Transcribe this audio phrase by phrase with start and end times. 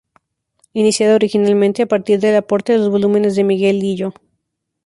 [0.73, 4.13] Iniciada originalmente a partir del aporte de los volúmenes de Miguel Lillo.